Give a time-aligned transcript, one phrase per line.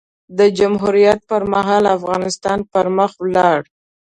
[0.37, 3.59] د جمهوریت پر مهال؛ افغانستان پر مخ ولاړ.